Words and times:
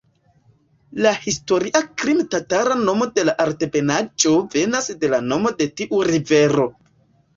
La 1.05 1.09
historia 1.25 1.81
krime-tatara 2.03 2.77
nomo 2.87 3.09
de 3.19 3.27
la 3.31 3.35
altebenaĵo 3.45 4.33
venas 4.57 4.91
de 5.05 5.13
la 5.15 5.21
nomo 5.31 5.53
de 5.61 5.69
tiu 5.83 6.01
rivero. 6.13 6.67